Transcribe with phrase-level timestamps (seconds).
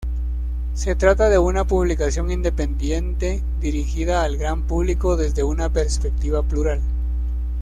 [0.73, 6.81] Se trata de una publicación independiente dirigida al gran público desde una perspectiva plural.